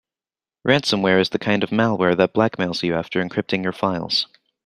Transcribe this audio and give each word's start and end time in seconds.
Ransomware 0.67 1.21
is 1.21 1.29
the 1.29 1.37
kind 1.37 1.63
of 1.63 1.69
malware 1.69 2.17
that 2.17 2.33
blackmails 2.33 2.81
you 2.81 2.95
after 2.95 3.23
encrypting 3.23 3.61
your 3.61 3.71
files. 3.71 4.25